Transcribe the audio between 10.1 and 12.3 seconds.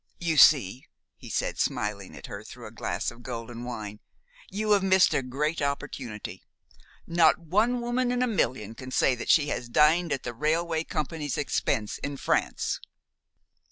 at the railway company's expense in